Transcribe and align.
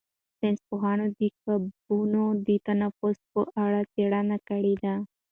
ساینس 0.37 0.59
پوهانو 0.67 1.05
د 1.19 1.21
کبانو 1.39 2.25
د 2.47 2.49
تنفس 2.67 3.17
په 3.31 3.41
اړه 3.63 3.79
څېړنه 3.93 4.37
کړې 4.47 4.73
ده. 4.83 4.95